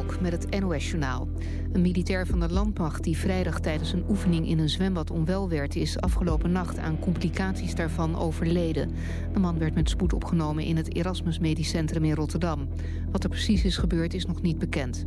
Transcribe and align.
Met 0.00 0.32
het 0.32 0.60
NOS-journaal. 0.60 1.28
Een 1.72 1.80
militair 1.80 2.26
van 2.26 2.40
de 2.40 2.52
landmacht 2.52 3.04
die 3.04 3.16
vrijdag 3.16 3.60
tijdens 3.60 3.92
een 3.92 4.04
oefening 4.08 4.48
in 4.48 4.58
een 4.58 4.68
zwembad 4.68 5.10
onwel 5.10 5.48
werd... 5.48 5.76
is 5.76 6.00
afgelopen 6.00 6.52
nacht 6.52 6.78
aan 6.78 6.98
complicaties 6.98 7.74
daarvan 7.74 8.18
overleden. 8.18 8.90
De 9.32 9.38
man 9.38 9.58
werd 9.58 9.74
met 9.74 9.90
spoed 9.90 10.12
opgenomen 10.12 10.64
in 10.64 10.76
het 10.76 10.94
Erasmus 10.94 11.38
Medisch 11.38 11.68
Centrum 11.68 12.04
in 12.04 12.14
Rotterdam. 12.14 12.68
Wat 13.10 13.24
er 13.24 13.28
precies 13.30 13.64
is 13.64 13.76
gebeurd 13.76 14.14
is 14.14 14.26
nog 14.26 14.42
niet 14.42 14.58
bekend. 14.58 15.06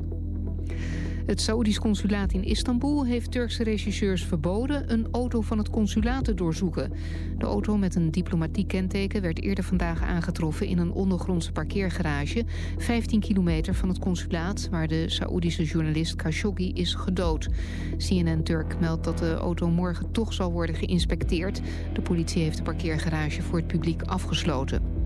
Het 1.25 1.41
Saoedisch 1.41 1.79
consulaat 1.79 2.33
in 2.33 2.43
Istanbul 2.43 3.05
heeft 3.05 3.31
Turkse 3.31 3.63
regisseurs 3.63 4.23
verboden 4.23 4.91
een 4.91 5.07
auto 5.11 5.41
van 5.41 5.57
het 5.57 5.69
consulaat 5.69 6.25
te 6.25 6.33
doorzoeken. 6.33 6.91
De 7.37 7.45
auto 7.45 7.77
met 7.77 7.95
een 7.95 8.11
diplomatiek 8.11 8.67
kenteken 8.67 9.21
werd 9.21 9.41
eerder 9.41 9.63
vandaag 9.63 10.01
aangetroffen 10.01 10.67
in 10.67 10.77
een 10.77 10.91
ondergrondse 10.91 11.51
parkeergarage, 11.51 12.43
15 12.77 13.19
kilometer 13.19 13.75
van 13.75 13.89
het 13.89 13.99
consulaat 13.99 14.67
waar 14.71 14.87
de 14.87 15.09
Saoedische 15.09 15.63
journalist 15.63 16.15
Khashoggi 16.15 16.71
is 16.73 16.93
gedood. 16.93 17.49
CNN 17.97 18.43
Turk 18.43 18.79
meldt 18.79 19.03
dat 19.03 19.17
de 19.17 19.33
auto 19.33 19.69
morgen 19.69 20.11
toch 20.11 20.33
zal 20.33 20.51
worden 20.51 20.75
geïnspecteerd. 20.75 21.61
De 21.93 22.01
politie 22.01 22.43
heeft 22.43 22.57
de 22.57 22.63
parkeergarage 22.63 23.41
voor 23.41 23.57
het 23.57 23.67
publiek 23.67 24.01
afgesloten. 24.01 25.02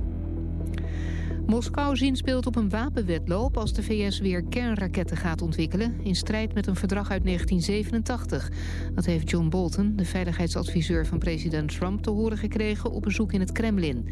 Moskou 1.47 1.95
zinspeelt 1.95 2.45
op 2.45 2.55
een 2.55 2.69
wapenwetloop 2.69 3.57
als 3.57 3.73
de 3.73 3.83
VS 3.83 4.19
weer 4.19 4.43
kernraketten 4.43 5.17
gaat 5.17 5.41
ontwikkelen... 5.41 5.95
in 6.03 6.15
strijd 6.15 6.53
met 6.53 6.67
een 6.67 6.75
verdrag 6.75 7.09
uit 7.09 7.23
1987. 7.23 8.51
Dat 8.95 9.05
heeft 9.05 9.29
John 9.29 9.49
Bolton, 9.49 9.95
de 9.95 10.05
veiligheidsadviseur 10.05 11.05
van 11.05 11.19
president 11.19 11.71
Trump... 11.71 12.02
te 12.02 12.09
horen 12.09 12.38
gekregen 12.38 12.91
op 12.91 13.02
bezoek 13.02 13.33
in 13.33 13.39
het 13.39 13.52
Kremlin. 13.52 14.07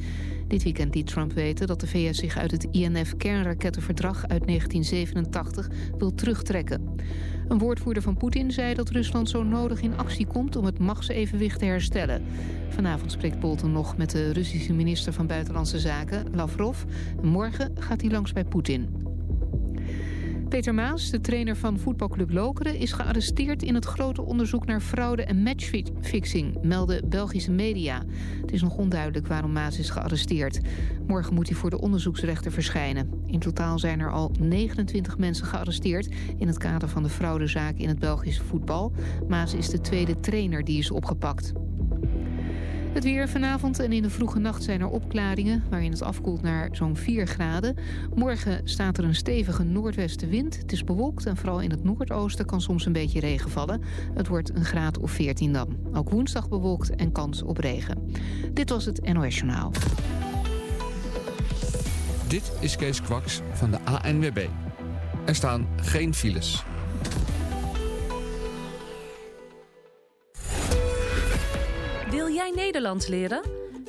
Dit 0.47 0.63
weekend 0.63 0.95
liet 0.95 1.07
Trump 1.07 1.33
weten 1.33 1.67
dat 1.67 1.79
de 1.79 1.87
VS 1.87 2.17
zich 2.17 2.37
uit 2.37 2.51
het 2.51 2.67
INF-kernrakettenverdrag 2.71 4.27
uit 4.27 4.47
1987 4.47 5.69
wil 5.97 6.13
terugtrekken. 6.13 6.95
Een 7.47 7.57
woordvoerder 7.57 8.03
van 8.03 8.17
Poetin 8.17 8.51
zei 8.51 8.73
dat 8.73 8.89
Rusland 8.89 9.29
zo 9.29 9.43
nodig 9.43 9.81
in 9.81 9.97
actie 9.97 10.27
komt... 10.27 10.55
om 10.55 10.65
het 10.65 10.79
machtsevenwicht 10.79 11.59
te 11.59 11.65
herstellen. 11.65 12.23
Vanavond 12.69 13.11
spreekt 13.11 13.39
Bolton 13.39 13.71
nog 13.71 13.97
met 13.97 14.11
de 14.11 14.33
Russische 14.33 14.73
minister 14.73 15.13
van 15.13 15.27
Buitenlandse 15.27 15.79
Zaken, 15.79 16.25
Lavrov. 16.33 16.83
Morgen 17.21 17.71
gaat 17.79 18.01
hij 18.01 18.09
langs 18.09 18.33
bij 18.33 18.45
Poetin. 18.45 19.04
Peter 20.49 20.73
Maas, 20.73 21.09
de 21.09 21.21
trainer 21.21 21.55
van 21.55 21.79
voetbalclub 21.79 22.31
Lokeren... 22.31 22.75
is 22.75 22.91
gearresteerd 22.91 23.63
in 23.63 23.75
het 23.75 23.85
grote 23.85 24.21
onderzoek 24.21 24.65
naar 24.65 24.81
fraude 24.81 25.23
en 25.23 25.43
matchfixing... 25.43 26.57
melden 26.61 27.09
Belgische 27.09 27.51
media. 27.51 28.03
Het 28.41 28.51
is 28.51 28.61
nog 28.61 28.77
onduidelijk 28.77 29.27
waarom 29.27 29.51
Maas 29.51 29.79
is 29.79 29.89
gearresteerd. 29.89 30.59
Morgen 31.07 31.33
moet 31.33 31.49
hij 31.49 31.57
voor 31.57 31.69
de 31.69 31.81
onderzoeksrechter 31.81 32.51
verschijnen. 32.51 33.09
In 33.25 33.39
totaal 33.39 33.79
zijn 33.79 33.99
er 33.99 34.11
al 34.11 34.31
29 34.39 35.17
mensen 35.17 35.45
gearresteerd... 35.45 36.15
in 36.37 36.47
het 36.47 36.57
kader 36.57 36.89
van 36.89 37.03
de 37.03 37.09
fraudezaak 37.09 37.77
in 37.77 37.87
het 37.87 37.99
Belgische 37.99 38.43
voetbal. 38.43 38.93
Maas 39.27 39.53
is 39.53 39.69
de 39.69 39.81
tweede 39.81 40.19
trainer 40.19 40.63
die 40.63 40.77
is 40.77 40.91
opgepakt. 40.91 41.53
Het 42.95 43.03
weer 43.03 43.29
vanavond 43.29 43.79
en 43.79 43.91
in 43.91 44.01
de 44.01 44.09
vroege 44.09 44.39
nacht 44.39 44.63
zijn 44.63 44.81
er 44.81 44.87
opklaringen... 44.87 45.63
waarin 45.69 45.91
het 45.91 46.01
afkoelt 46.01 46.41
naar 46.41 46.69
zo'n 46.71 46.95
4 46.95 47.27
graden. 47.27 47.75
Morgen 48.13 48.61
staat 48.63 48.97
er 48.97 49.03
een 49.03 49.15
stevige 49.15 49.63
noordwestenwind. 49.63 50.57
Het 50.57 50.71
is 50.71 50.83
bewolkt 50.83 51.25
en 51.25 51.37
vooral 51.37 51.61
in 51.61 51.69
het 51.69 51.83
noordoosten 51.83 52.45
kan 52.45 52.61
soms 52.61 52.85
een 52.85 52.93
beetje 52.93 53.19
regen 53.19 53.49
vallen. 53.49 53.81
Het 54.13 54.27
wordt 54.27 54.55
een 54.55 54.65
graad 54.65 54.97
of 54.97 55.11
14 55.11 55.53
dan. 55.53 55.77
Ook 55.93 56.09
woensdag 56.09 56.49
bewolkt 56.49 56.95
en 56.95 57.11
kans 57.11 57.41
op 57.43 57.57
regen. 57.57 58.11
Dit 58.53 58.69
was 58.69 58.85
het 58.85 59.13
NOS 59.13 59.37
Journaal. 59.37 59.71
Dit 62.27 62.51
is 62.59 62.75
Kees 62.75 63.01
Kwaks 63.01 63.41
van 63.53 63.71
de 63.71 63.79
ANWB. 63.81 64.47
Er 65.25 65.35
staan 65.35 65.67
geen 65.75 66.13
files. 66.13 66.63
Nederlands 72.51 73.07
leren? 73.07 73.41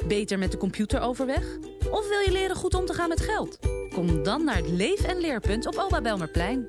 Beter 0.08 0.38
met 0.38 0.50
de 0.52 0.58
computer 0.58 1.00
overweg? 1.00 1.56
Of 1.90 2.08
wil 2.08 2.20
je 2.20 2.32
leren 2.32 2.56
goed 2.56 2.74
om 2.74 2.86
te 2.86 2.94
gaan 2.94 3.08
met 3.08 3.20
geld? 3.20 3.58
Kom 3.94 4.22
dan 4.22 4.44
naar 4.44 4.56
het 4.56 4.68
Leef- 4.68 5.04
en 5.04 5.20
Leerpunt 5.20 5.66
op 5.66 5.76
Oba 5.76 6.00
Belmerplein. 6.00 6.68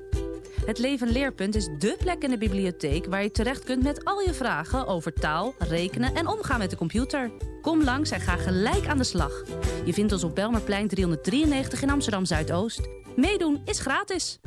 Het 0.64 0.78
Leef- 0.78 1.00
en 1.00 1.10
Leerpunt 1.10 1.54
is 1.54 1.68
dé 1.78 1.96
plek 1.98 2.22
in 2.22 2.30
de 2.30 2.38
bibliotheek... 2.38 3.06
waar 3.06 3.22
je 3.22 3.30
terecht 3.30 3.64
kunt 3.64 3.82
met 3.82 4.04
al 4.04 4.20
je 4.20 4.34
vragen 4.34 4.86
over 4.86 5.12
taal, 5.12 5.54
rekenen 5.58 6.14
en 6.14 6.26
omgaan 6.26 6.58
met 6.58 6.70
de 6.70 6.76
computer. 6.76 7.30
Kom 7.62 7.84
langs 7.84 8.10
en 8.10 8.20
ga 8.20 8.36
gelijk 8.36 8.86
aan 8.86 8.98
de 8.98 9.04
slag. 9.04 9.42
Je 9.84 9.92
vindt 9.92 10.12
ons 10.12 10.24
op 10.24 10.34
Belmerplein 10.34 10.88
393 10.88 11.82
in 11.82 11.90
Amsterdam-Zuidoost. 11.90 12.88
Meedoen 13.16 13.62
is 13.64 13.80
gratis. 13.80 14.38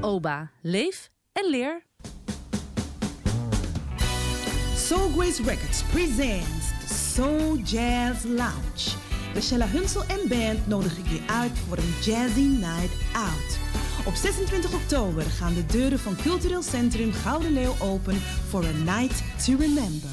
Oba, 0.00 0.50
leef 0.62 1.10
en 1.32 1.50
leer. 1.50 1.82
Soul 4.76 5.08
Grace 5.08 5.42
Records 5.42 5.82
presents 5.82 6.59
Soul 7.14 7.56
Jazz 7.64 8.24
Lounge. 8.24 8.96
Michelle 9.34 9.66
Hunsel 9.66 10.04
en 10.04 10.28
band 10.28 10.66
nodig 10.66 10.98
ik 10.98 11.06
je 11.06 11.20
uit 11.26 11.58
voor 11.68 11.76
een 11.76 11.94
Jazzy 12.02 12.40
Night 12.40 12.92
Out. 13.12 13.58
Op 14.06 14.14
26 14.14 14.74
oktober 14.74 15.22
gaan 15.22 15.54
de 15.54 15.66
deuren 15.66 15.98
van 15.98 16.16
Cultureel 16.16 16.62
Centrum 16.62 17.12
Gouden 17.12 17.52
Leeuw 17.52 17.74
open 17.80 18.16
voor 18.48 18.64
a 18.64 18.98
night 18.98 19.22
to 19.44 19.56
remember. 19.56 20.10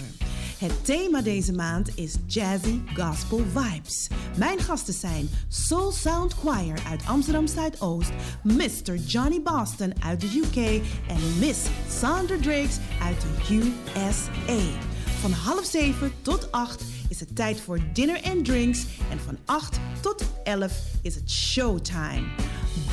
Het 0.58 0.86
thema 0.86 1.22
deze 1.22 1.54
maand 1.54 1.98
is 1.98 2.16
Jazzy 2.26 2.80
Gospel 2.94 3.42
Vibes. 3.54 4.08
Mijn 4.38 4.60
gasten 4.60 4.94
zijn 4.94 5.30
Soul 5.48 5.92
Sound 5.92 6.34
Choir 6.34 6.80
uit 6.90 7.06
Amsterdam 7.06 7.48
Zuidoost, 7.48 8.12
Mr. 8.44 8.96
Johnny 8.96 9.42
Boston 9.42 10.04
uit 10.04 10.22
de 10.22 10.42
UK 10.44 10.82
en 11.08 11.40
Miss 11.40 11.60
Sandra 12.00 12.38
Drakes 12.42 12.78
uit 13.02 13.22
de 13.22 13.56
USA. 13.56 14.96
Van 15.22 15.32
half 15.32 15.66
zeven 15.66 16.12
tot 16.22 16.52
acht 16.52 16.84
is 17.10 17.20
het 17.20 17.36
tijd 17.36 17.62
voor 17.62 17.80
dinner 17.94 18.22
and 18.24 18.46
drinks 18.46 18.86
en 19.10 19.20
van 19.20 19.38
8 19.46 19.80
tot 20.02 20.24
11 20.44 20.74
is 21.02 21.16
het 21.16 21.32
showtime. 21.32 22.24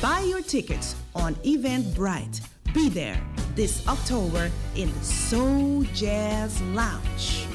Buy 0.01 0.27
your 0.27 0.43
tickets 0.45 0.93
on 1.11 1.35
Eventbrite. 1.41 2.41
Be 2.73 2.89
there 2.93 3.19
this 3.55 3.87
October 3.87 4.51
in 4.73 4.91
the 4.99 5.13
Soul 5.13 5.83
Jazz 5.93 6.59
Lounge. 6.73 7.54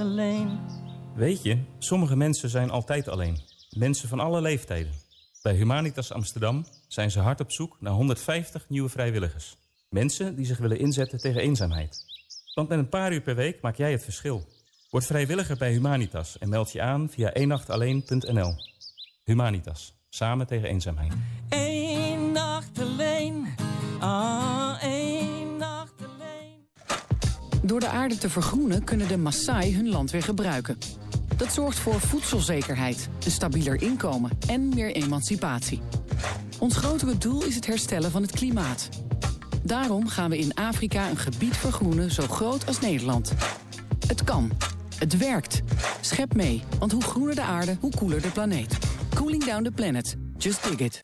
Alleen. 0.00 0.58
Weet 1.14 1.42
je, 1.42 1.58
sommige 1.78 2.16
mensen 2.16 2.48
zijn 2.48 2.70
altijd 2.70 3.08
alleen. 3.08 3.38
Mensen 3.70 4.08
van 4.08 4.20
alle 4.20 4.40
leeftijden. 4.40 4.92
Bij 5.42 5.54
Humanitas 5.54 6.12
Amsterdam 6.12 6.64
zijn 6.88 7.10
ze 7.10 7.20
hard 7.20 7.40
op 7.40 7.52
zoek 7.52 7.76
naar 7.80 7.92
150 7.92 8.68
nieuwe 8.68 8.88
vrijwilligers. 8.88 9.56
Mensen 9.88 10.36
die 10.36 10.46
zich 10.46 10.58
willen 10.58 10.78
inzetten 10.78 11.18
tegen 11.18 11.40
eenzaamheid. 11.40 12.04
Want 12.54 12.68
met 12.68 12.78
een 12.78 12.88
paar 12.88 13.12
uur 13.12 13.20
per 13.20 13.34
week 13.34 13.60
maak 13.60 13.76
jij 13.76 13.92
het 13.92 14.04
verschil. 14.04 14.46
Word 14.90 15.06
vrijwilliger 15.06 15.56
bij 15.56 15.72
Humanitas 15.72 16.38
en 16.38 16.48
meld 16.48 16.72
je 16.72 16.80
aan 16.80 17.10
via 17.10 17.32
eenachtalleen.nl. 17.32 18.54
Humanitas, 19.24 19.94
samen 20.08 20.46
tegen 20.46 20.68
eenzaamheid. 20.68 21.12
Eén 21.48 22.32
nacht 22.32 22.78
alleen. 22.78 23.46
Ah, 24.00 24.29
Door 27.70 27.80
de 27.80 27.88
aarde 27.88 28.18
te 28.18 28.30
vergroenen 28.30 28.84
kunnen 28.84 29.08
de 29.08 29.16
Maasai 29.16 29.74
hun 29.74 29.88
land 29.88 30.10
weer 30.10 30.22
gebruiken. 30.22 30.78
Dat 31.36 31.52
zorgt 31.52 31.78
voor 31.78 32.00
voedselzekerheid, 32.00 33.08
een 33.24 33.30
stabieler 33.30 33.82
inkomen 33.82 34.30
en 34.48 34.68
meer 34.68 34.92
emancipatie. 34.92 35.80
Ons 36.58 36.76
grotere 36.76 37.18
doel 37.18 37.44
is 37.44 37.54
het 37.54 37.66
herstellen 37.66 38.10
van 38.10 38.22
het 38.22 38.30
klimaat. 38.30 38.88
Daarom 39.62 40.08
gaan 40.08 40.30
we 40.30 40.38
in 40.38 40.54
Afrika 40.54 41.10
een 41.10 41.16
gebied 41.16 41.56
vergroenen 41.56 42.10
zo 42.10 42.22
groot 42.22 42.66
als 42.66 42.80
Nederland. 42.80 43.32
Het 44.06 44.24
kan. 44.24 44.50
Het 44.98 45.16
werkt. 45.16 45.62
Schep 46.00 46.34
mee, 46.34 46.62
want 46.78 46.92
hoe 46.92 47.02
groener 47.02 47.34
de 47.34 47.42
aarde, 47.42 47.76
hoe 47.80 47.94
koeler 47.96 48.22
de 48.22 48.30
planeet. 48.30 48.78
Cooling 49.14 49.44
down 49.44 49.62
the 49.62 49.70
planet. 49.70 50.16
Just 50.38 50.62
dig 50.62 50.78
it. 50.78 51.02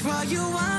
For 0.00 0.24
you 0.24 0.69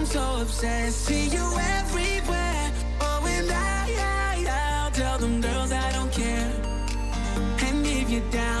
I'm 0.00 0.06
so 0.06 0.40
obsessed, 0.40 1.04
see 1.04 1.26
you 1.28 1.46
everywhere. 1.78 2.72
Oh, 3.02 3.22
and 3.28 3.50
I, 3.52 3.84
I, 3.98 4.82
I'll 4.82 4.90
tell 4.90 5.18
them 5.18 5.42
girls 5.42 5.72
I 5.72 5.92
don't 5.92 6.10
care. 6.10 6.50
And 7.66 7.86
if 7.86 8.08
you're 8.08 8.30
down, 8.30 8.59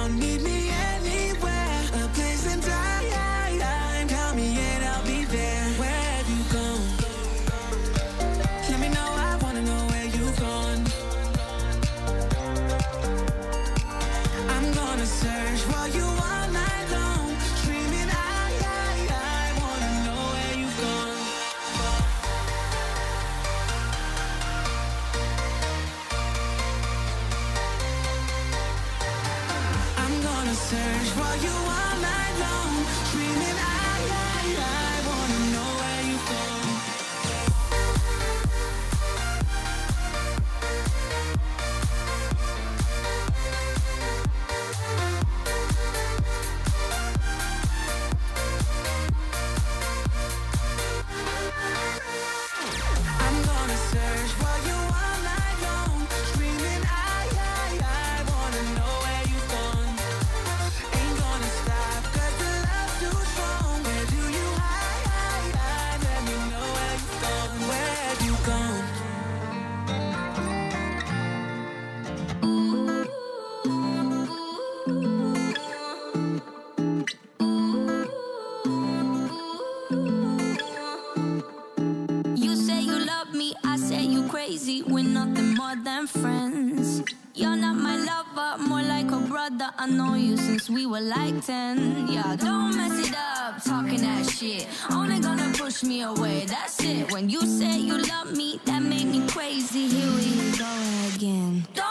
Only 94.90 95.20
gonna 95.20 95.52
push 95.56 95.82
me 95.82 96.02
away, 96.02 96.46
that's 96.46 96.82
it. 96.82 97.12
When 97.12 97.28
you 97.28 97.40
say 97.42 97.78
you 97.78 97.98
love 97.98 98.32
me, 98.36 98.60
that 98.64 98.82
made 98.82 99.06
me 99.06 99.26
crazy. 99.28 99.88
Here 99.88 100.12
we 100.18 100.58
go 100.58 101.14
again. 101.14 101.66
Don't 101.74 101.89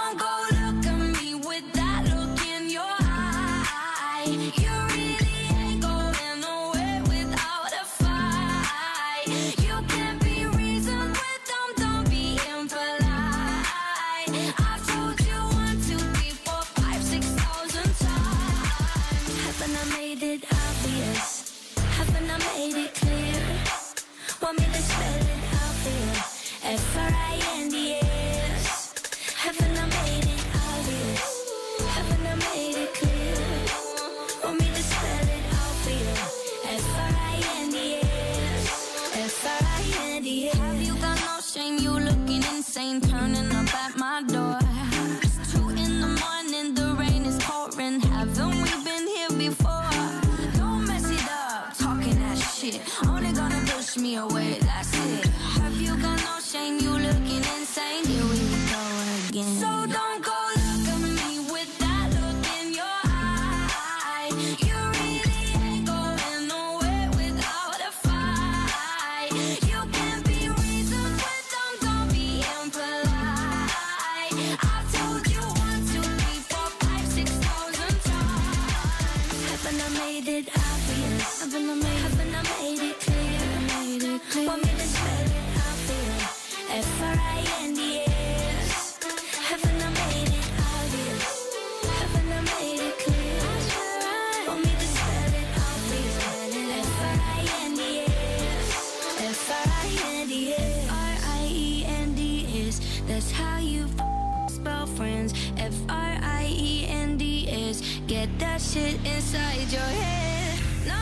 That's 103.09 103.31
how 103.31 103.57
you 103.57 103.85
f- 103.97 104.51
spell 104.51 104.85
friends. 104.85 105.33
F 105.57 105.73
R 105.89 106.17
I 106.21 106.47
E 106.55 106.85
N 106.87 107.17
D 107.17 107.49
S. 107.49 107.81
Get 108.05 108.29
that 108.37 108.61
shit 108.61 108.95
inside 109.03 109.71
your 109.71 109.81
head. 109.81 110.59
No, 110.85 110.93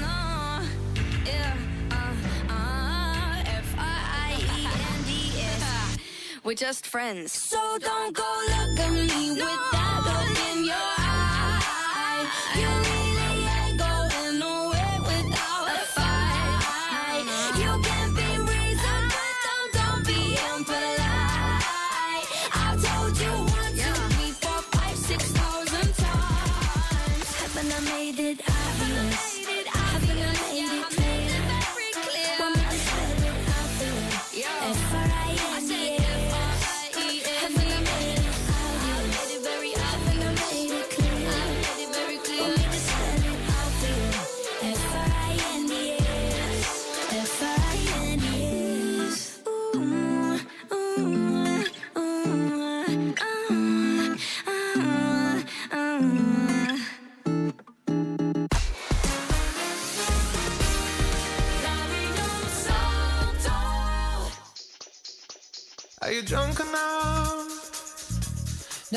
no, 0.00 0.66
yeah. 1.26 1.54
Uh, 1.90 2.50
uh, 2.50 3.42
F 3.44 3.74
R 3.78 4.00
I 4.28 4.36
E 4.56 4.64
N 4.64 5.02
D 5.04 5.10
S. 5.38 5.98
We're 6.44 6.54
just 6.54 6.86
friends. 6.86 7.30
So 7.32 7.60
don't 7.78 8.16
go 8.16 8.30
look 8.48 8.80
at 8.80 8.90
me 8.90 9.32
with 9.32 9.75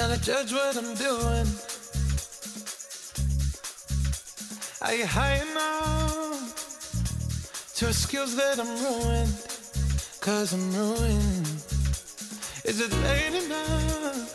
now 0.10 0.16
to 0.16 0.22
judge 0.22 0.52
what 0.52 0.78
I'm 0.78 0.96
doing? 0.96 1.48
Are 4.82 4.94
you 4.94 5.06
high 5.06 5.42
enough 5.52 6.54
to 7.76 7.88
excuse 7.88 8.36
that 8.36 8.60
I'm 8.60 8.68
ruined? 8.84 9.34
Cause 10.22 10.54
I'm 10.54 10.74
ruined. 10.74 11.48
Is 12.66 12.82
it 12.82 12.92
late 13.04 13.36
enough 13.44 14.30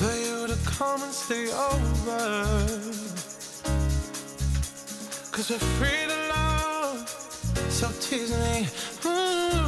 for 0.00 0.14
you 0.14 0.46
to 0.48 0.56
come 0.66 1.02
and 1.02 1.12
stay 1.12 1.50
over? 1.52 2.58
Cause 5.32 5.50
we're 5.50 5.66
free 5.78 6.06
to 6.12 6.18
love, 6.34 7.08
so 7.70 7.88
tease 8.00 8.32
me. 8.32 8.68
Ooh. 9.06 9.67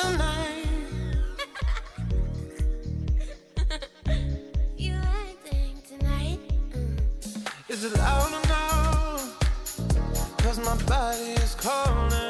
Is 7.68 7.84
it 7.84 7.96
loud 7.98 8.44
enough? 8.44 9.36
Cause 10.38 10.58
my 10.58 10.76
body 10.84 11.32
is 11.42 11.54
calling 11.54 12.29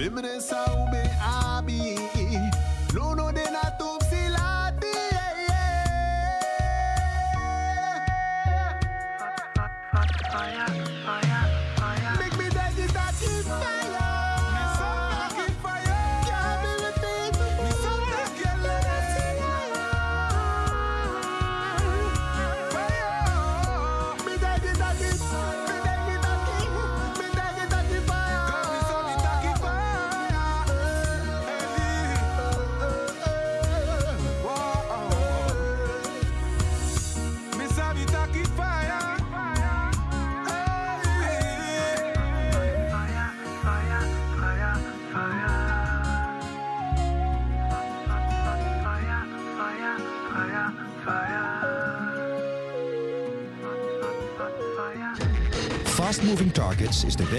Bimini 0.00 0.40
sound. 0.40 0.79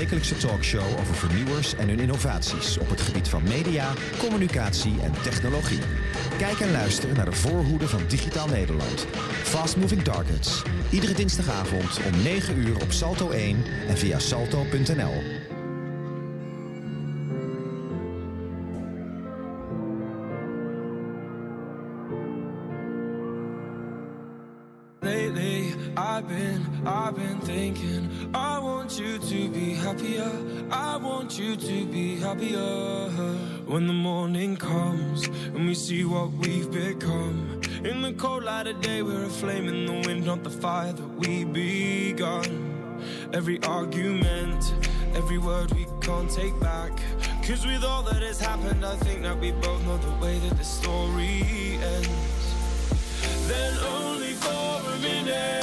wekelijkse 0.02 0.38
talkshow 0.38 1.00
over 1.00 1.16
vernieuwers 1.16 1.76
en 1.76 1.88
hun 1.88 2.00
innovaties 2.00 2.78
op 2.78 2.90
het 2.90 3.02
gebied 3.02 3.28
van 3.28 3.44
media, 3.44 3.94
communicatie 4.18 5.02
en 5.02 5.12
technologie. 5.24 5.80
Kijk 6.38 6.60
en 6.60 6.72
luister 6.72 7.14
naar 7.16 7.26
de 7.26 7.32
voorhoede 7.32 7.88
van 7.88 8.02
Digitaal 8.08 8.48
Nederland. 8.48 9.06
Fast 9.44 9.78
Moving 9.78 10.04
Targets. 10.04 10.62
Iedere 10.90 11.14
dinsdagavond 11.14 12.00
om 12.14 12.22
9 12.22 12.58
uur 12.58 12.82
op 12.82 12.92
Salto 12.92 13.30
1 13.30 13.64
en 13.88 13.98
via 13.98 14.20
salto.nl. 14.20 15.31
what 36.22 36.32
we've 36.34 36.72
become. 36.72 37.60
In 37.84 38.04
the 38.04 38.14
cold 38.14 38.44
light 38.44 38.68
of 38.68 38.80
day, 38.80 39.02
we're 39.02 39.26
a 39.26 39.30
flame 39.30 39.68
in 39.68 39.86
the 39.88 40.08
wind, 40.08 40.24
not 40.24 40.44
the 40.44 40.52
fire 40.52 40.94
that 40.94 41.12
we 41.18 41.46
begun. 41.46 43.00
Every 43.34 43.60
argument, 43.64 44.74
every 45.16 45.40
word 45.40 45.72
we 45.74 45.88
can't 46.00 46.30
take 46.30 46.60
back. 46.60 46.92
Cause 47.48 47.66
with 47.66 47.84
all 47.84 48.04
that 48.04 48.22
has 48.22 48.40
happened, 48.40 48.86
I 48.86 48.96
think 48.98 49.24
that 49.24 49.40
we 49.40 49.52
both 49.52 49.84
know 49.84 49.98
the 49.98 50.16
way 50.24 50.38
that 50.38 50.58
the 50.58 50.64
story 50.64 51.80
ends. 51.96 52.44
Then 53.48 53.74
only 53.80 54.34
for 54.34 54.92
a 54.94 55.00
minute. 55.00 55.61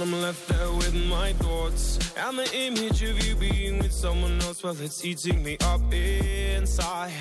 And 0.00 0.14
I'm 0.14 0.22
left 0.22 0.48
there 0.48 0.72
with 0.72 0.94
my 0.94 1.34
thoughts 1.34 1.98
And 2.16 2.38
the 2.38 2.48
image 2.56 3.02
of 3.02 3.22
you 3.26 3.36
being 3.36 3.80
with 3.80 3.92
someone 3.92 4.40
else. 4.40 4.62
Well, 4.62 4.74
it's 4.80 5.04
eating 5.04 5.42
me 5.42 5.58
up 5.60 5.82
inside. 5.92 7.12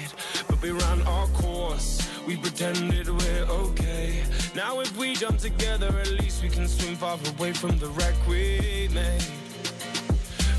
But 0.48 0.62
we 0.62 0.72
ran 0.72 1.02
our 1.02 1.28
course. 1.28 2.08
We 2.26 2.38
pretended 2.38 3.10
we're 3.10 3.44
okay. 3.66 4.24
Now 4.56 4.80
if 4.80 4.96
we 4.96 5.14
jump 5.14 5.40
together 5.40 5.88
At 5.88 6.12
least 6.22 6.42
we 6.42 6.48
can 6.48 6.70
swim 6.70 6.96
far 6.96 7.20
away 7.38 7.52
from 7.52 7.78
the 7.80 7.88
wreck 7.88 8.16
we 8.30 8.88
made. 8.94 9.26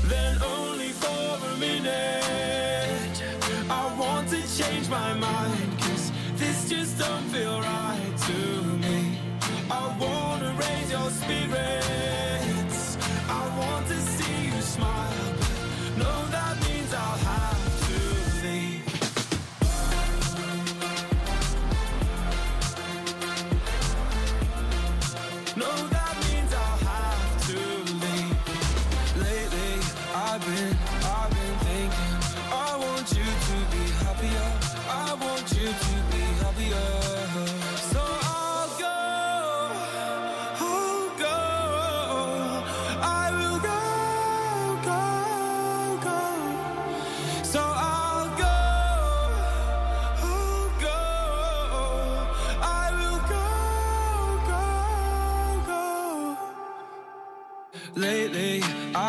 Then 0.03 0.39
only 0.43 0.89
for 0.89 1.39
a 1.47 1.57
minute 1.57 3.23
I 3.67 3.95
want 3.97 4.29
to 4.29 4.41
change 4.57 4.87
my 4.89 5.15
mind. 5.15 5.79
Cause 5.79 6.11
this 6.35 6.69
just 6.69 6.99
don't 6.99 7.23
feel 7.29 7.59
right 7.61 8.13
to 8.27 8.63
me. 8.85 9.17
I 9.71 9.97
wanna 9.99 10.53
raise 10.59 10.91
your 10.91 11.09
spirit 11.09 12.00
smile. 14.81 15.10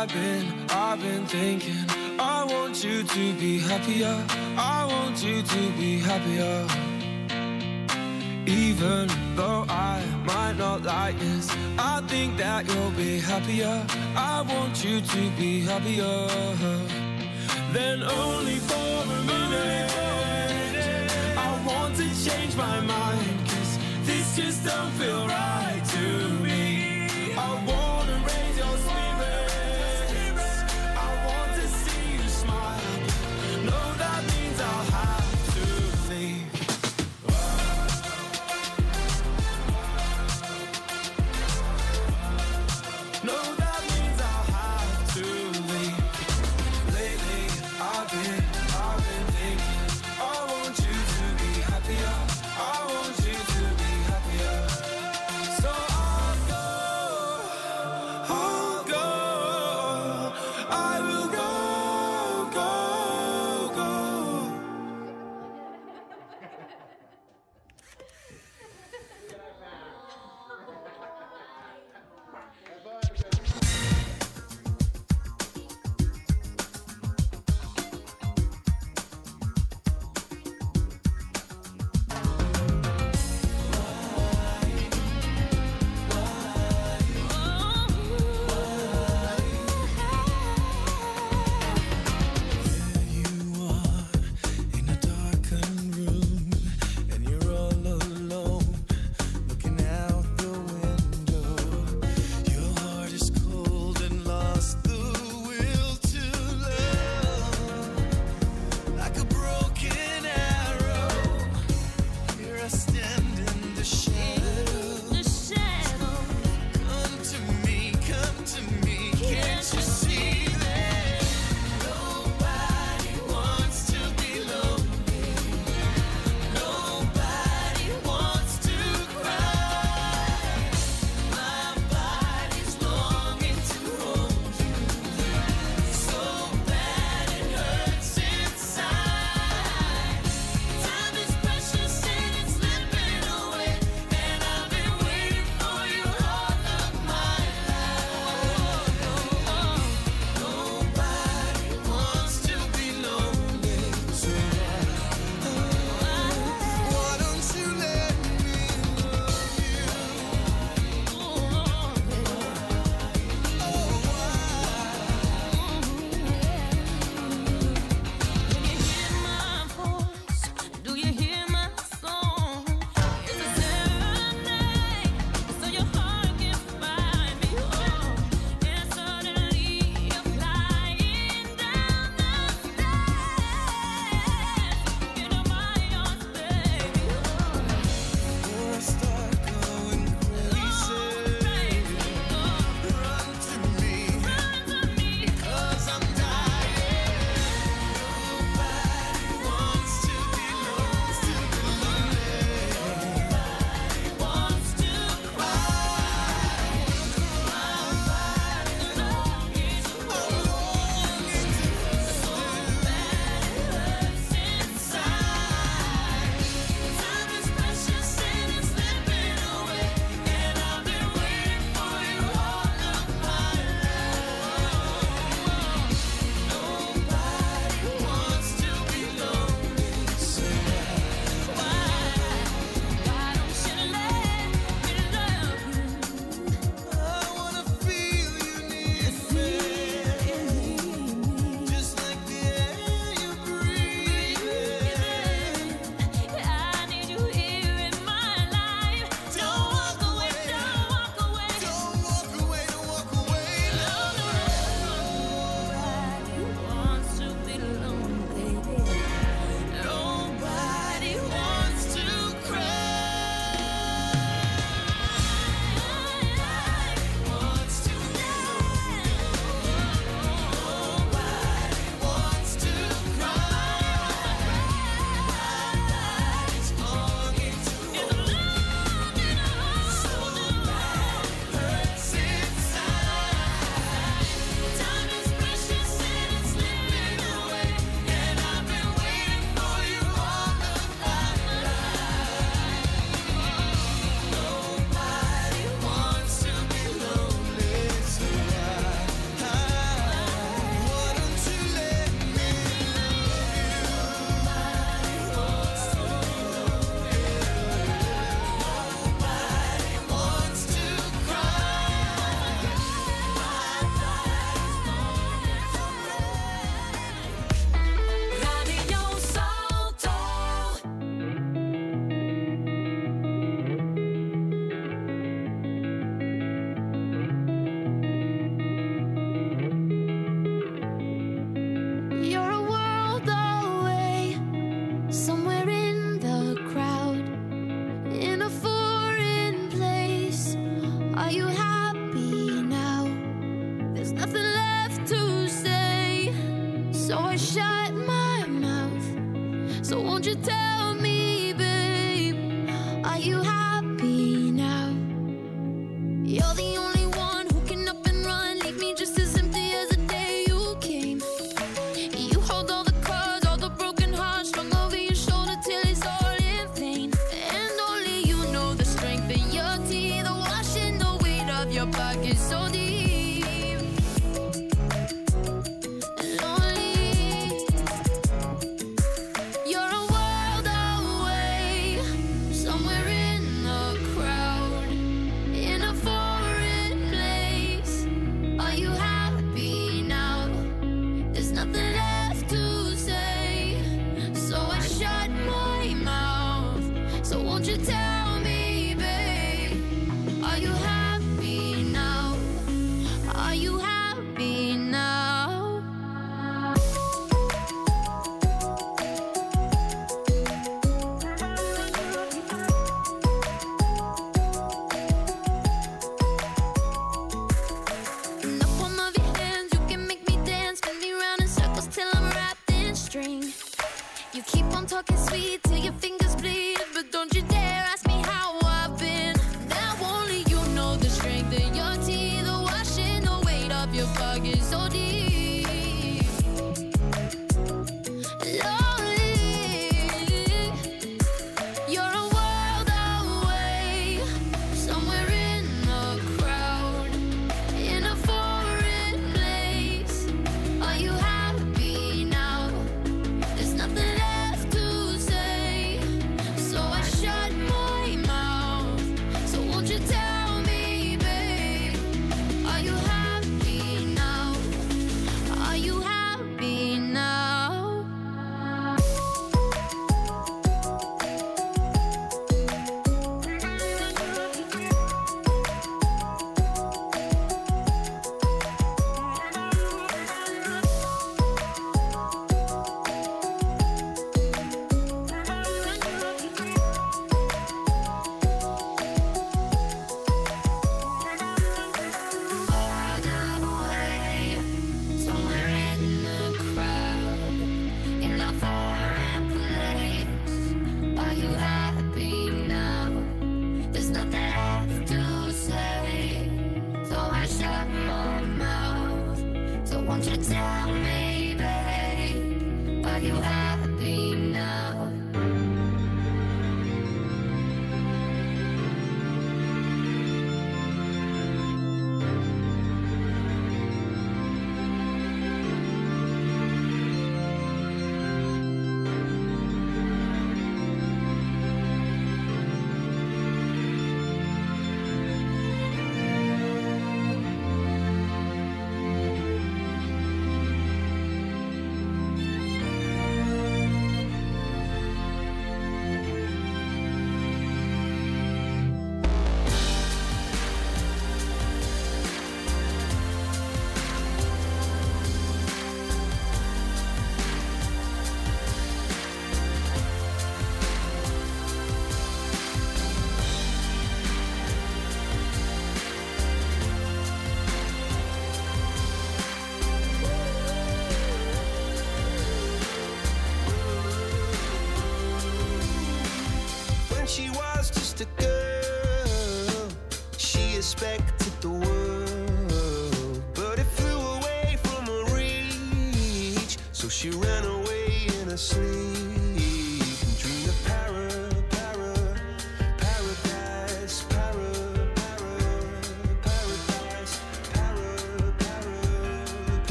I've 0.00 0.12
been, 0.12 0.46
I've 0.70 1.00
been 1.00 1.26
thinking. 1.26 1.84
I 2.20 2.44
want 2.44 2.84
you 2.84 3.02
to 3.02 3.32
be 3.32 3.58
happier. 3.58 4.24
I 4.56 4.86
want 4.88 5.24
you 5.24 5.42
to 5.42 5.70
be 5.72 5.98
happier. 5.98 6.68
Even 8.46 9.08
though 9.34 9.66
I 9.68 10.04
might 10.24 10.56
not 10.56 10.84
like 10.84 11.18
this, 11.18 11.50
I 11.76 12.00
think 12.06 12.36
that 12.36 12.68
you'll 12.68 12.92
be 12.92 13.18
happier. 13.18 13.84
I 14.14 14.42
want 14.42 14.84
you 14.84 15.00
to 15.00 15.30
be 15.30 15.62
happier. 15.62 16.28
Then 17.72 18.04
only 18.04 18.58
for 18.70 19.02
a 19.02 19.22
minute, 19.26 19.90
I 21.36 21.60
want 21.66 21.96
to 21.96 22.06
change 22.24 22.54
my 22.54 22.78
mind. 22.78 23.48
Cause 23.48 23.78
this 24.04 24.36
just 24.36 24.64
don't 24.64 24.92
feel 24.92 25.26
right 25.26 25.82
to 25.84 26.28
me. 26.28 26.37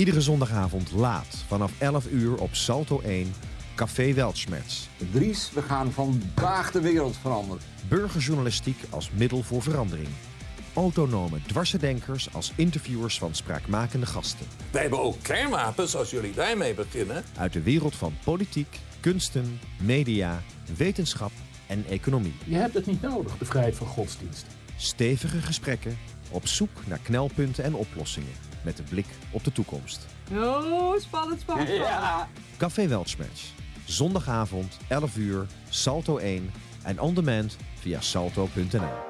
Iedere 0.00 0.20
zondagavond 0.20 0.90
laat, 0.90 1.44
vanaf 1.46 1.72
11 1.78 2.06
uur 2.10 2.40
op 2.40 2.54
Salto 2.54 3.00
1, 3.00 3.34
Café 3.74 4.12
Weltschmerz. 4.14 4.86
Dries, 5.12 5.50
we 5.54 5.62
gaan 5.62 5.92
vandaag 5.92 6.70
de 6.70 6.80
wereld 6.80 7.16
veranderen. 7.16 7.62
Burgerjournalistiek 7.88 8.76
als 8.90 9.10
middel 9.10 9.42
voor 9.42 9.62
verandering. 9.62 10.08
Autonome 10.74 11.42
dwarsdenkers 11.46 12.34
als 12.34 12.52
interviewers 12.56 13.18
van 13.18 13.34
spraakmakende 13.34 14.06
gasten. 14.06 14.46
Wij 14.70 14.80
hebben 14.80 15.02
ook 15.02 15.16
kernwapens 15.22 15.96
als 15.96 16.10
jullie 16.10 16.34
daarmee 16.34 16.74
beginnen. 16.74 17.24
Uit 17.36 17.52
de 17.52 17.62
wereld 17.62 17.96
van 17.96 18.12
politiek, 18.24 18.78
kunsten, 19.00 19.60
media, 19.80 20.42
wetenschap 20.76 21.32
en 21.66 21.84
economie. 21.88 22.34
Je 22.44 22.56
hebt 22.56 22.74
het 22.74 22.86
niet 22.86 23.02
nodig, 23.02 23.38
de 23.38 23.44
vrijheid 23.44 23.76
van 23.76 23.86
godsdienst. 23.86 24.46
Stevige 24.76 25.40
gesprekken 25.40 25.98
op 26.30 26.46
zoek 26.46 26.86
naar 26.86 27.00
knelpunten 27.02 27.64
en 27.64 27.74
oplossingen 27.74 28.49
met 28.64 28.76
de 28.76 28.82
blik 28.82 29.06
op 29.30 29.44
de 29.44 29.52
toekomst. 29.52 30.06
Oh, 30.32 30.98
spannend, 30.98 31.40
spannend. 31.40 31.68
Ja. 31.68 32.28
Café 32.56 32.88
Weltschmerz. 32.88 33.50
Zondagavond, 33.84 34.76
11 34.88 35.16
uur, 35.16 35.46
Salto 35.68 36.18
1 36.18 36.50
en 36.82 37.00
on 37.00 37.14
demand 37.14 37.56
via 37.80 38.00
salto.nl. 38.00 39.09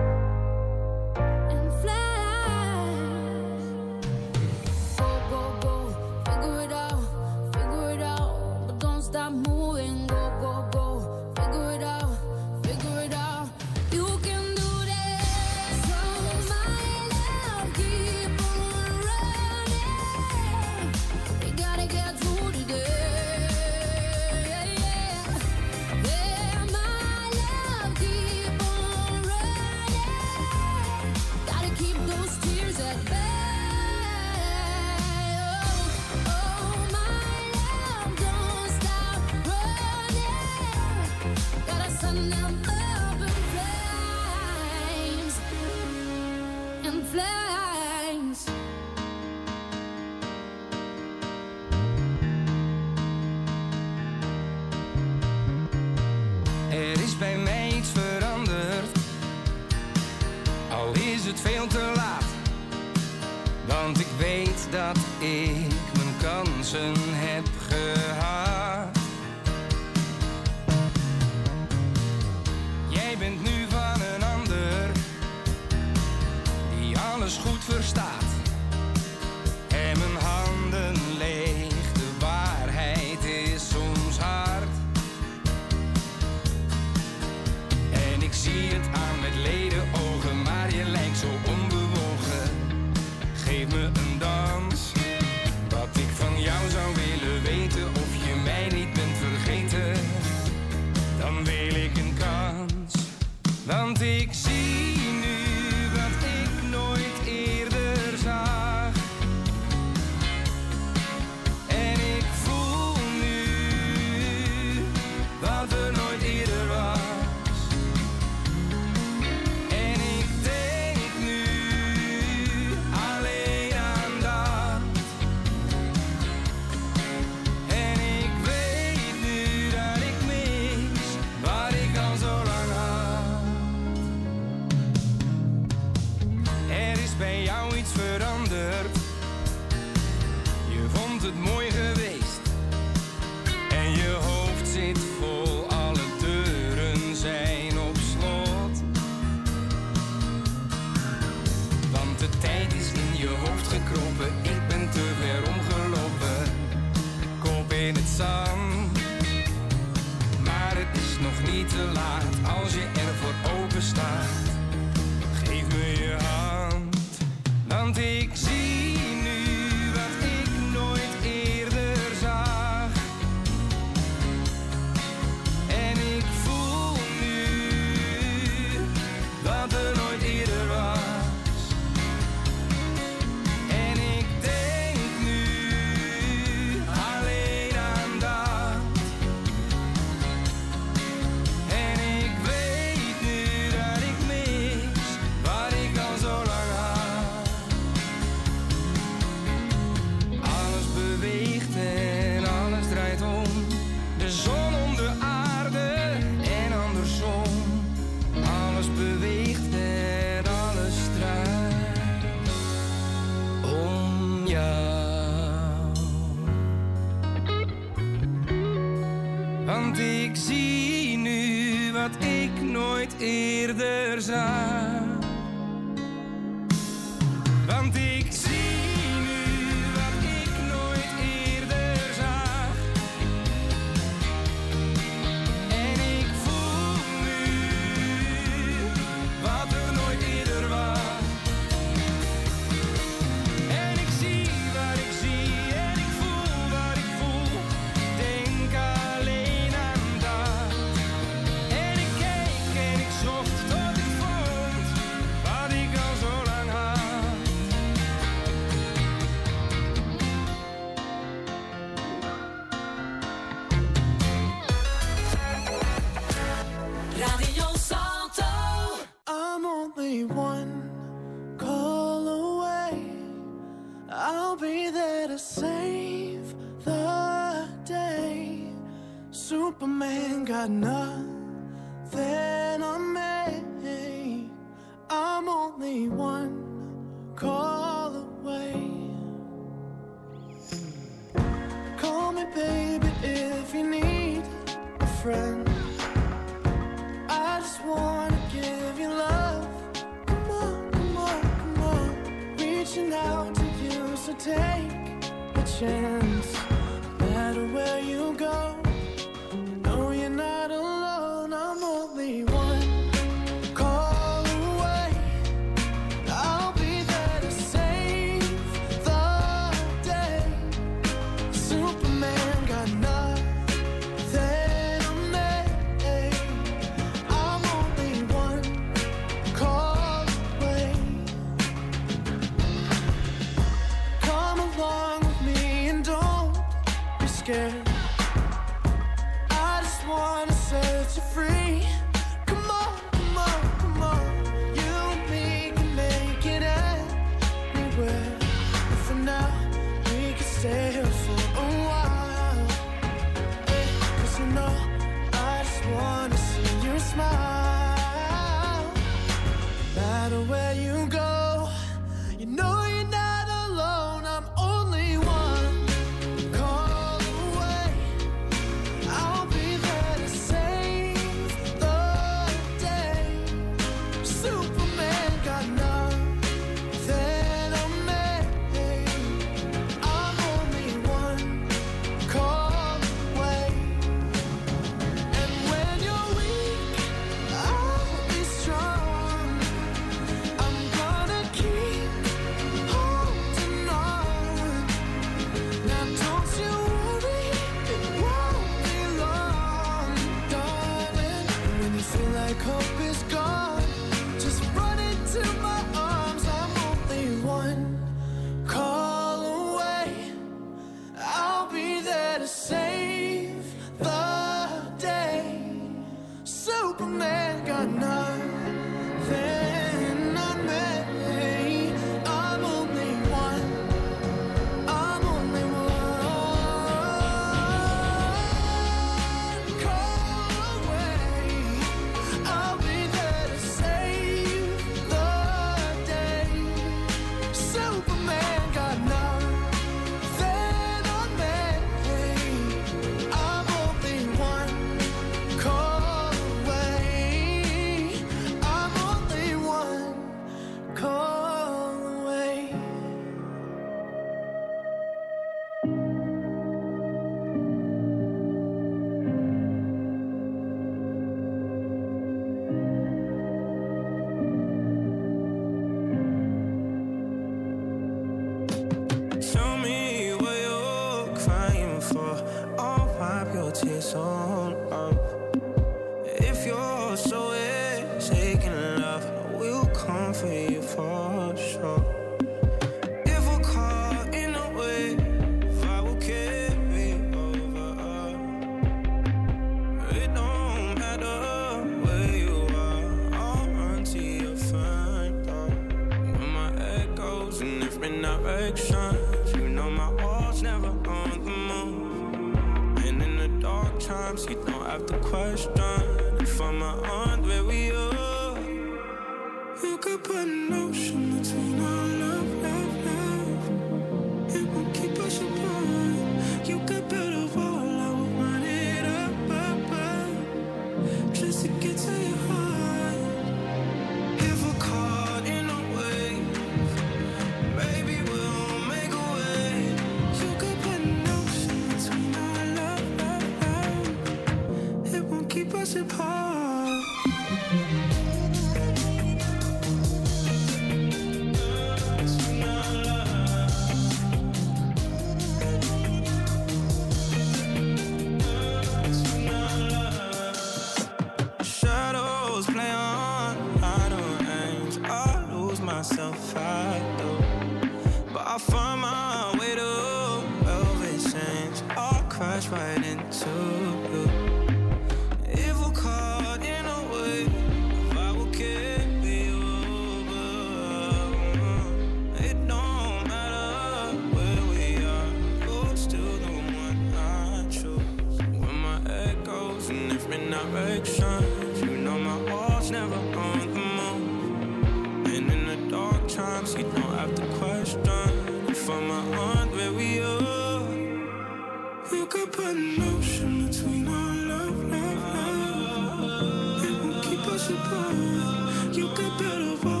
disappoint. 597.61 598.95
You 598.95 599.07
a 599.07 599.29
better. 599.37 600.00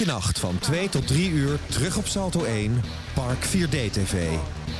Elke 0.00 0.12
nacht 0.12 0.38
van 0.38 0.58
2 0.58 0.88
tot 0.88 1.06
3 1.06 1.30
uur 1.30 1.58
terug 1.66 1.96
op 1.96 2.06
Salto 2.06 2.44
1, 2.44 2.82
Park 3.14 3.46
4D 3.46 3.90
TV. 3.90 4.28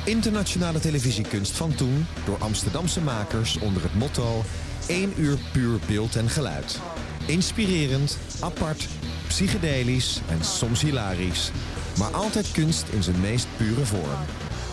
Internationale 0.05 0.79
televisiekunst 0.79 1.51
van 1.57 1.75
toen 1.75 2.05
door 2.25 2.37
Amsterdamse 2.37 3.01
makers 3.01 3.59
onder 3.59 3.81
het 3.81 3.95
motto 3.95 4.43
1 4.87 5.13
uur 5.17 5.37
puur 5.51 5.79
beeld 5.87 6.15
en 6.15 6.29
geluid. 6.29 6.79
Inspirerend, 7.25 8.17
apart, 8.39 8.87
psychedelisch 9.27 10.21
en 10.29 10.45
soms 10.45 10.81
hilarisch. 10.81 11.51
Maar 11.97 12.11
altijd 12.11 12.51
kunst 12.51 12.87
in 12.87 13.03
zijn 13.03 13.19
meest 13.19 13.47
pure 13.57 13.85
vorm. 13.85 14.19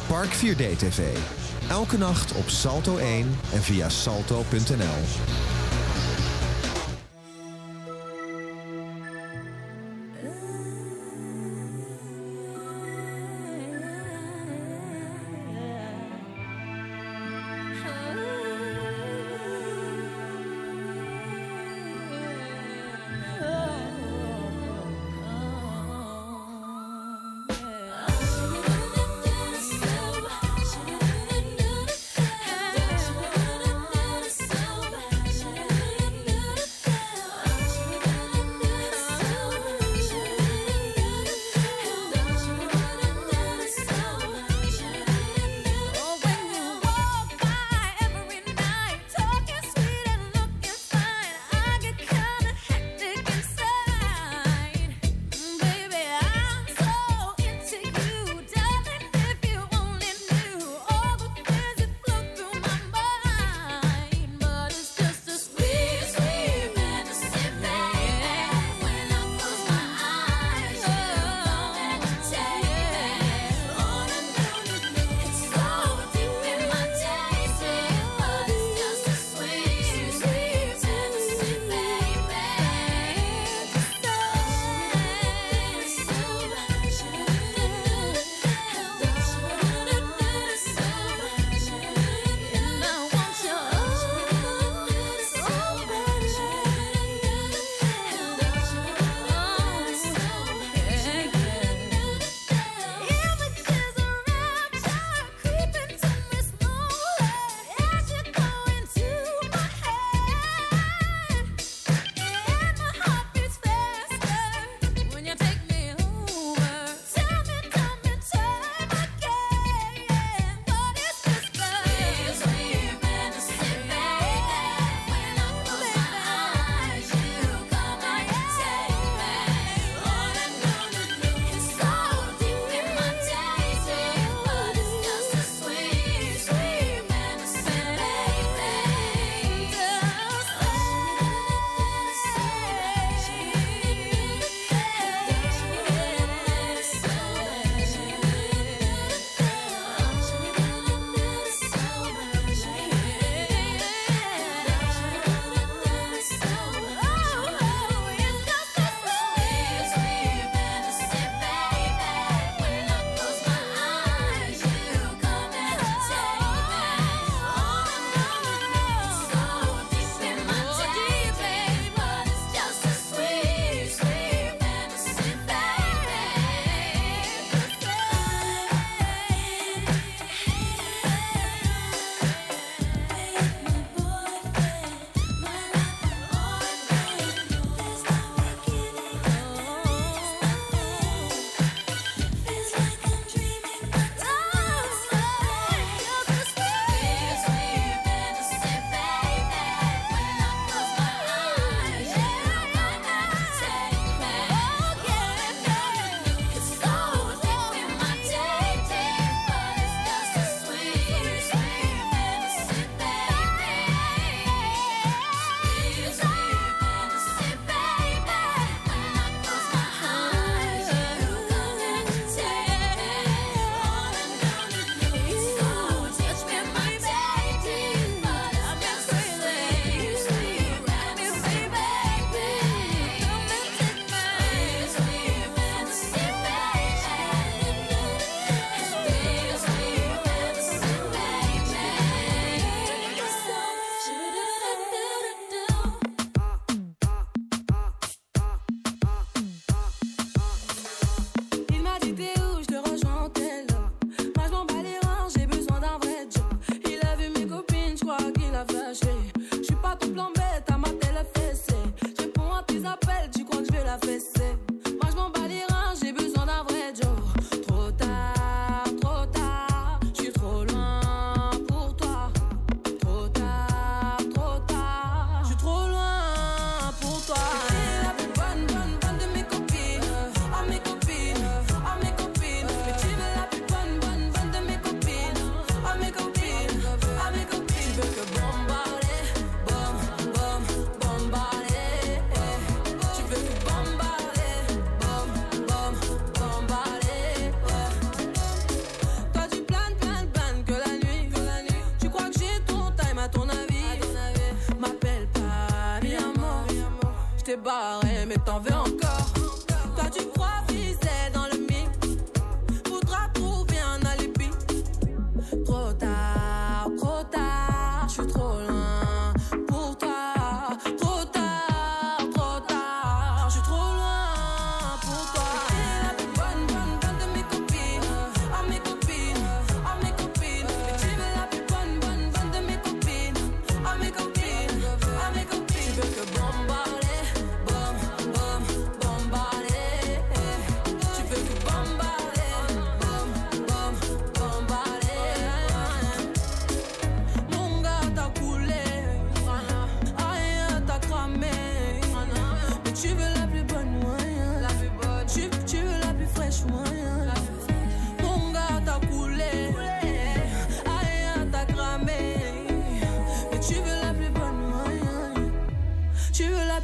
Park 0.06 0.30
4D 0.36 0.76
TV. 0.76 1.16
Elke 1.68 1.98
nacht 1.98 2.32
op 2.32 2.48
Salto 2.48 2.96
1 2.96 3.38
en 3.52 3.62
via 3.62 3.88
salto.nl. 3.88 5.47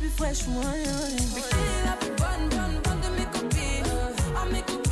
plus 0.05 0.11
fraîche 0.11 0.47
moyen. 0.49 0.71
Mais 1.35 1.41
qui 1.41 1.57
est 1.57 1.97
plus 2.01 2.11
bonne, 2.19 2.49
bonne, 2.51 2.81
bonne 2.85 3.01
de 3.01 3.09
mes 3.17 3.27
copines, 3.33 4.53
mes 4.53 4.63
copines, 4.63 4.84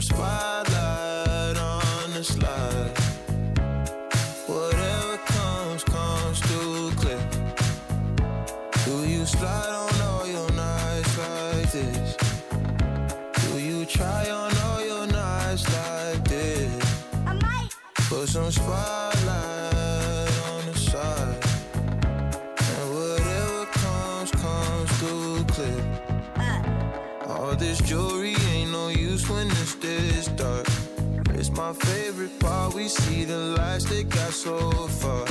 some 0.00 0.16
spot 0.16 0.57
my 31.68 31.74
favorite 31.74 32.38
part. 32.40 32.72
We 32.74 32.88
see 32.88 33.24
the 33.24 33.36
lights 33.58 33.84
that 33.84 34.08
got 34.08 34.32
so 34.32 34.58
far. 35.00 35.26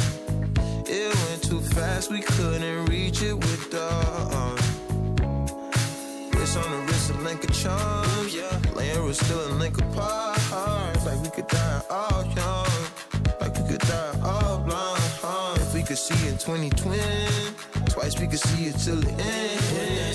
It 0.85 1.09
went 1.23 1.43
too 1.43 1.59
fast, 1.59 2.11
we 2.11 2.21
couldn't 2.21 2.85
reach 2.85 3.23
it 3.23 3.33
with 3.33 3.71
the 3.71 3.81
uh, 3.81 4.37
arm. 4.41 4.55
Wrist 6.33 6.57
on 6.57 6.69
the 6.71 6.81
wrist, 6.85 7.09
a 7.09 7.13
link 7.27 7.43
of 7.43 7.53
charms. 7.53 8.35
Yeah, 8.35 8.59
laying 8.75 9.03
was 9.03 9.17
still 9.17 9.41
a 9.47 9.51
link 9.61 9.79
apart. 9.79 10.37
Like 11.05 11.19
we 11.23 11.29
could 11.29 11.47
die 11.47 11.81
all 11.89 12.23
young, 12.35 12.77
like 13.41 13.53
we 13.57 13.69
could 13.69 13.81
die 13.81 14.19
all 14.23 14.59
blind. 14.59 15.01
Huh? 15.23 15.55
If 15.55 15.73
we 15.73 15.81
could 15.81 15.97
see 15.97 16.27
in 16.27 16.37
2020, 16.37 17.01
twice 17.89 18.19
we 18.19 18.27
could 18.27 18.39
see 18.39 18.65
it 18.65 18.77
till 18.77 18.97
the 18.97 19.09
end. 19.09 19.59
That 19.73 20.13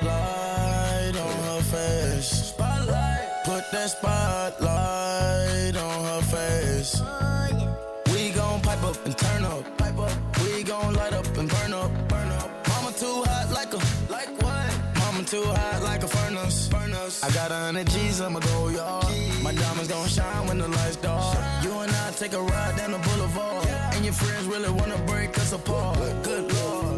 Spotlight 0.00 1.16
on 1.16 1.36
her 1.48 1.62
face. 1.62 2.69
That 3.72 3.88
spotlight 3.88 5.76
on 5.76 6.04
her 6.04 6.22
face. 6.22 7.00
We 8.12 8.30
gon' 8.30 8.60
pipe 8.62 8.82
up 8.82 9.06
and 9.06 9.16
turn 9.16 9.44
up. 9.44 9.78
Pipe 9.78 9.96
up. 9.96 10.12
We 10.42 10.64
gon' 10.64 10.94
light 10.94 11.12
up 11.12 11.24
and 11.38 11.48
burn 11.48 11.72
up. 11.72 12.08
Burn 12.08 12.28
up. 12.32 12.50
Mama 12.68 12.90
too 12.90 13.22
hot 13.26 13.52
like 13.52 13.72
a 13.72 13.76
like 14.10 14.30
what? 14.42 14.74
Mama 14.98 15.22
too 15.22 15.44
hot 15.44 15.82
like 15.84 16.02
a 16.02 16.08
furnace. 16.08 16.66
Furnace. 16.66 17.22
I 17.22 17.30
got 17.30 17.52
a 17.52 17.54
hundred 17.54 17.88
G's, 17.90 18.20
I'ma 18.20 18.40
go 18.40 18.68
yard. 18.70 19.06
My 19.40 19.52
diamonds 19.54 19.88
gon' 19.88 20.08
shine 20.08 20.48
when 20.48 20.58
the 20.58 20.66
lights 20.66 20.96
dark. 20.96 21.38
You 21.62 21.70
and 21.78 21.92
I 21.92 22.10
take 22.10 22.32
a 22.32 22.42
ride 22.42 22.76
down 22.76 22.90
the 22.90 22.98
boulevard. 22.98 23.68
And 23.94 24.04
your 24.04 24.14
friends 24.14 24.46
really 24.46 24.70
wanna 24.70 24.98
break 25.06 25.38
us 25.38 25.52
apart. 25.52 25.96
Good 26.24 26.52
lord 26.54 26.90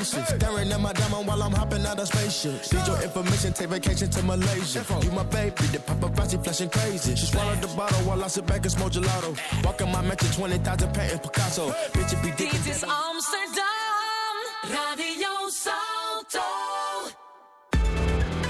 patience. 0.00 0.28
Staring 0.28 0.72
at 0.72 0.80
my 0.80 0.92
diamond 0.92 1.26
while 1.26 1.42
I'm 1.42 1.52
hopping 1.52 1.86
out 1.86 1.98
of 1.98 2.08
spaceship. 2.08 2.72
Need 2.72 2.86
your 2.86 3.02
information, 3.02 3.52
take 3.52 3.68
vacation 3.68 4.10
to 4.10 4.22
Malaysia. 4.22 4.84
You 5.02 5.12
my 5.12 5.22
baby, 5.24 5.64
the 5.72 5.78
paparazzi 5.78 6.42
flashing 6.42 6.70
crazy. 6.70 7.14
She 7.16 7.26
swallowed 7.26 7.60
the 7.60 7.68
bottle 7.68 7.98
while 8.08 8.22
I 8.24 8.28
sit 8.28 8.46
back 8.46 8.62
and 8.62 8.72
smoke 8.72 8.92
gelato. 8.92 9.36
Walking 9.64 9.90
my 9.92 10.02
mansion, 10.02 10.30
20,000 10.32 10.94
painting 10.94 11.18
Picasso. 11.18 11.70
Bitch, 11.92 12.12
it 12.12 12.22
be 12.22 12.30
dick. 12.36 12.50
Dit 12.50 12.66
is 12.66 12.84
Amsterdam, 12.84 14.34
Radio 14.64 15.48
Salto. 15.48 16.59